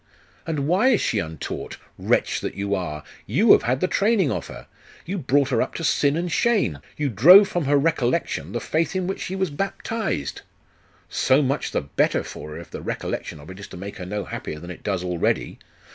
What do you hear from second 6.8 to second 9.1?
You drove from her recollection the faith in